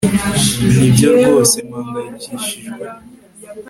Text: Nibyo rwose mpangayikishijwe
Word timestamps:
Nibyo 0.77 1.09
rwose 1.17 1.57
mpangayikishijwe 1.67 2.83